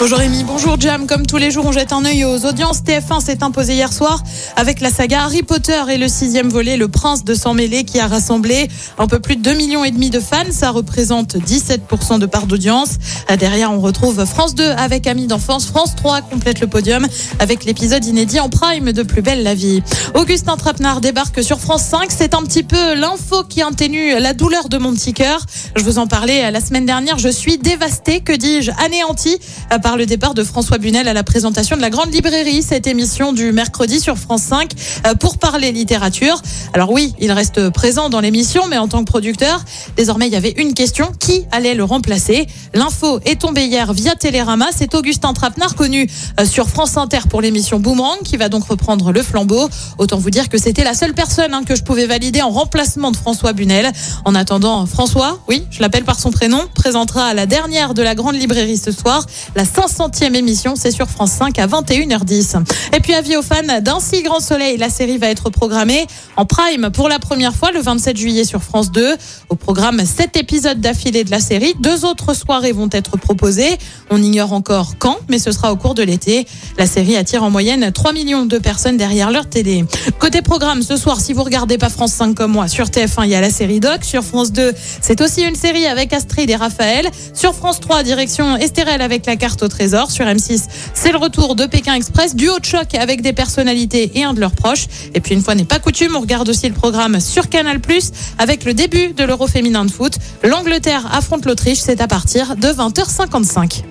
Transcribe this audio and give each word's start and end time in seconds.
Bonjour 0.00 0.16
Rémi, 0.16 0.44
bonjour 0.44 0.80
Jam. 0.80 1.06
Comme 1.06 1.26
tous 1.26 1.36
les 1.36 1.50
jours, 1.50 1.66
on 1.66 1.72
jette 1.72 1.92
un 1.92 2.06
œil 2.06 2.24
aux 2.24 2.46
audiences. 2.46 2.78
TF1 2.78 3.20
s'est 3.22 3.44
imposé 3.44 3.74
hier 3.74 3.92
soir 3.92 4.22
avec 4.56 4.80
la 4.80 4.88
saga 4.88 5.24
Harry 5.24 5.42
Potter 5.42 5.78
et 5.90 5.98
le 5.98 6.08
sixième 6.08 6.48
volet, 6.48 6.78
Le 6.78 6.88
Prince 6.88 7.22
de 7.22 7.34
Sang 7.34 7.52
Mêlé, 7.52 7.84
qui 7.84 8.00
a 8.00 8.06
rassemblé 8.06 8.68
un 8.96 9.06
peu 9.06 9.20
plus 9.20 9.36
de 9.36 9.42
2 9.42 9.52
millions 9.52 9.84
et 9.84 9.90
demi 9.90 10.08
de 10.08 10.18
fans. 10.18 10.50
Ça 10.52 10.70
représente 10.70 11.36
17% 11.36 12.18
de 12.18 12.24
part 12.24 12.46
d'audience. 12.46 12.92
Derrière, 13.38 13.72
on 13.72 13.80
retrouve 13.80 14.24
France 14.24 14.54
2 14.54 14.70
avec 14.70 15.06
Amis 15.06 15.26
d'enfance. 15.26 15.66
France 15.66 15.94
3 15.96 16.22
complète 16.22 16.60
le 16.60 16.66
podium 16.66 17.06
avec 17.38 17.66
l'épisode 17.66 18.02
inédit 18.06 18.40
en 18.40 18.48
prime 18.48 18.92
de 18.92 19.02
Plus 19.02 19.20
belle 19.20 19.42
la 19.42 19.54
vie. 19.54 19.82
Augustin 20.14 20.56
Trapenard 20.56 21.02
débarque 21.02 21.44
sur 21.44 21.60
France 21.60 21.82
5. 21.82 22.10
C'est 22.10 22.32
un 22.32 22.42
petit 22.42 22.62
peu 22.62 22.94
l'info 22.94 23.44
qui 23.46 23.60
atténue 23.60 24.18
la 24.18 24.32
douleur 24.32 24.70
de 24.70 24.78
mon 24.78 24.94
petit 24.94 25.12
cœur. 25.12 25.44
Je 25.76 25.84
vous 25.84 25.98
en 25.98 26.06
parlais 26.06 26.50
la 26.50 26.60
semaine 26.62 26.86
dernière. 26.86 27.18
Je 27.18 27.28
suis 27.28 27.58
dévastée, 27.58 28.20
que 28.20 28.32
dis-je, 28.32 28.70
anéantie 28.82 29.38
par 29.82 29.89
le 29.96 30.06
départ 30.06 30.34
de 30.34 30.44
François 30.44 30.78
Bunel 30.78 31.08
à 31.08 31.12
la 31.12 31.24
présentation 31.24 31.76
de 31.76 31.80
la 31.80 31.90
Grande 31.90 32.12
Librairie, 32.12 32.62
cette 32.62 32.86
émission 32.86 33.32
du 33.32 33.52
mercredi 33.52 33.98
sur 33.98 34.16
France 34.16 34.42
5 34.42 34.70
euh, 35.06 35.14
pour 35.14 35.38
parler 35.38 35.72
littérature. 35.72 36.40
Alors 36.72 36.92
oui, 36.92 37.14
il 37.18 37.32
reste 37.32 37.70
présent 37.70 38.08
dans 38.08 38.20
l'émission, 38.20 38.66
mais 38.68 38.78
en 38.78 38.88
tant 38.88 39.00
que 39.00 39.10
producteur, 39.10 39.64
désormais 39.96 40.26
il 40.26 40.32
y 40.32 40.36
avait 40.36 40.54
une 40.58 40.74
question 40.74 41.10
qui 41.18 41.44
allait 41.50 41.74
le 41.74 41.84
remplacer? 41.84 42.46
L'info 42.74 43.20
est 43.24 43.40
tombée 43.40 43.66
hier 43.66 43.92
via 43.92 44.14
Télérama. 44.14 44.66
C'est 44.76 44.94
Augustin 44.94 45.32
Trapenard, 45.32 45.74
connu 45.74 46.08
euh, 46.38 46.44
sur 46.44 46.68
France 46.68 46.96
Inter 46.96 47.20
pour 47.28 47.40
l'émission 47.40 47.80
Boomerang, 47.80 48.18
qui 48.22 48.36
va 48.36 48.48
donc 48.48 48.64
reprendre 48.64 49.12
le 49.12 49.22
flambeau. 49.22 49.68
Autant 49.98 50.18
vous 50.18 50.30
dire 50.30 50.48
que 50.48 50.58
c'était 50.58 50.84
la 50.84 50.94
seule 50.94 51.14
personne 51.14 51.54
hein, 51.54 51.62
que 51.64 51.74
je 51.74 51.82
pouvais 51.82 52.06
valider 52.06 52.42
en 52.42 52.50
remplacement 52.50 53.10
de 53.10 53.16
François 53.16 53.52
Bunel. 53.52 53.90
En 54.24 54.34
attendant, 54.34 54.86
François, 54.86 55.40
oui, 55.48 55.64
je 55.70 55.80
l'appelle 55.80 56.04
par 56.04 56.18
son 56.18 56.30
prénom, 56.30 56.60
présentera 56.74 57.34
la 57.34 57.46
dernière 57.46 57.94
de 57.94 58.02
la 58.02 58.14
Grande 58.14 58.36
Librairie 58.36 58.76
ce 58.76 58.92
soir, 58.92 59.24
la 59.56 59.64
500e 59.86 60.34
émission, 60.34 60.74
c'est 60.76 60.90
sur 60.90 61.08
France 61.08 61.32
5 61.32 61.58
à 61.58 61.66
21h10. 61.66 62.62
Et 62.94 63.00
puis 63.00 63.14
avis 63.14 63.36
aux 63.36 63.42
fans 63.42 63.80
d'un 63.80 63.98
si 63.98 64.22
grand 64.22 64.40
soleil, 64.40 64.76
la 64.76 64.90
série 64.90 65.16
va 65.16 65.28
être 65.28 65.48
programmée 65.48 66.06
en 66.36 66.44
prime 66.44 66.90
pour 66.92 67.08
la 67.08 67.18
première 67.18 67.54
fois 67.54 67.72
le 67.72 67.80
27 67.80 68.16
juillet 68.16 68.44
sur 68.44 68.62
France 68.62 68.92
2. 68.92 69.16
Au 69.48 69.56
programme, 69.56 70.04
7 70.04 70.36
épisodes 70.36 70.80
d'affilée 70.80 71.24
de 71.24 71.30
la 71.30 71.40
série, 71.40 71.74
deux 71.80 72.04
autres 72.04 72.34
soirées 72.34 72.72
vont 72.72 72.90
être 72.92 73.16
proposées. 73.16 73.78
On 74.10 74.22
ignore 74.22 74.52
encore 74.52 74.98
quand, 74.98 75.16
mais 75.30 75.38
ce 75.38 75.50
sera 75.50 75.72
au 75.72 75.76
cours 75.76 75.94
de 75.94 76.02
l'été. 76.02 76.46
La 76.76 76.86
série 76.86 77.16
attire 77.16 77.42
en 77.42 77.50
moyenne 77.50 77.90
3 77.90 78.12
millions 78.12 78.44
de 78.44 78.58
personnes 78.58 78.98
derrière 78.98 79.30
leur 79.30 79.48
télé. 79.48 79.84
Côté 80.18 80.42
programme, 80.42 80.82
ce 80.82 80.96
soir, 80.96 81.20
si 81.20 81.32
vous 81.32 81.42
regardez 81.42 81.78
pas 81.78 81.88
France 81.88 82.12
5 82.12 82.34
comme 82.34 82.52
moi, 82.52 82.68
sur 82.68 82.86
TF1, 82.86 83.24
il 83.24 83.30
y 83.30 83.34
a 83.34 83.40
la 83.40 83.50
série 83.50 83.80
Doc. 83.80 84.04
Sur 84.04 84.24
France 84.24 84.52
2, 84.52 84.74
c'est 85.00 85.22
aussi 85.22 85.42
une 85.42 85.56
série 85.56 85.86
avec 85.86 86.12
Astrid 86.12 86.50
et 86.50 86.56
Raphaël. 86.56 87.08
Sur 87.32 87.54
France 87.54 87.80
3, 87.80 88.02
direction 88.02 88.56
Estérel 88.56 89.00
avec 89.00 89.24
la 89.24 89.36
carte 89.36 89.62
au 89.62 89.68
trésor. 89.70 90.10
Sur 90.10 90.26
M6, 90.26 90.64
c'est 90.92 91.12
le 91.12 91.18
retour 91.18 91.56
de 91.56 91.64
Pékin 91.64 91.94
Express, 91.94 92.36
du 92.36 92.48
haut 92.48 92.58
de 92.58 92.64
choc 92.64 92.94
avec 92.94 93.22
des 93.22 93.32
personnalités 93.32 94.12
et 94.14 94.24
un 94.24 94.34
de 94.34 94.40
leurs 94.40 94.54
proches. 94.54 94.86
Et 95.14 95.20
puis 95.20 95.34
une 95.34 95.42
fois 95.42 95.54
n'est 95.54 95.64
pas 95.64 95.78
coutume, 95.78 96.16
on 96.16 96.20
regarde 96.20 96.48
aussi 96.48 96.68
le 96.68 96.74
programme 96.74 97.18
sur 97.20 97.48
Canal+, 97.48 97.80
avec 98.38 98.64
le 98.64 98.74
début 98.74 99.12
de 99.14 99.24
l'Euro 99.24 99.46
féminin 99.46 99.84
de 99.84 99.90
foot. 99.90 100.18
L'Angleterre 100.42 101.08
affronte 101.12 101.46
l'Autriche, 101.46 101.78
c'est 101.78 102.00
à 102.00 102.06
partir 102.06 102.56
de 102.56 102.68
20h55. 102.68 103.84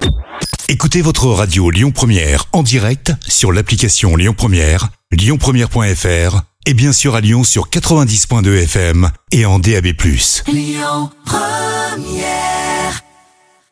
Écoutez 0.72 1.02
votre 1.02 1.26
radio 1.26 1.72
Lyon 1.72 1.92
Première 1.92 2.46
en 2.54 2.62
direct 2.62 3.12
sur 3.28 3.52
l'application 3.52 4.16
Lyon 4.16 4.36
Première, 4.38 4.90
lyonpremière.fr 5.12 6.42
et 6.66 6.74
bien 6.76 6.94
sûr 6.94 7.16
à 7.16 7.22
Lyon 7.22 7.44
sur 7.44 7.70
90.2 7.70 8.64
FM 8.64 9.10
et 9.32 9.46
en 9.46 9.58
DAB+. 9.58 9.88
Lyon 10.48 11.10
Première 11.26 12.69